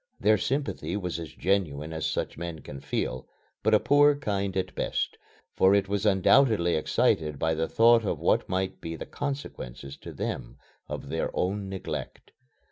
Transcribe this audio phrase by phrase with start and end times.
[0.19, 3.27] Their sympathy was as genuine as such men can feel,
[3.61, 5.15] but a poor kind at best,
[5.53, 10.11] for it was undoubtedly excited by the thought of what might be the consequences to
[10.11, 10.57] them
[10.89, 12.31] of their own neglect.